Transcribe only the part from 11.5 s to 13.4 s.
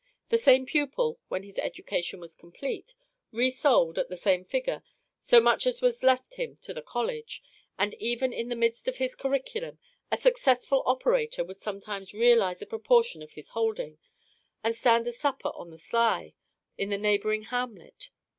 sometimes realize a proportion of